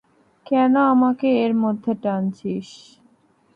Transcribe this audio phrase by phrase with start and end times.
[0.45, 2.67] কেন, আমাকে এর মধ্যে টানছিস?